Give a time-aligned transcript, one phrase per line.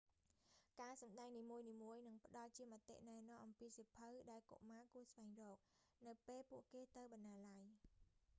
[0.81, 1.43] ការសម្តែងនី
[1.83, 5.57] មួយៗក៏នឹងផ្តល់ជាមតិណែនាំអំពីសៀវភៅ ដែលកុមារគួរស្វែងរក
[6.07, 7.71] នៅពេលពួកគេទៅបណ្ណាល័យ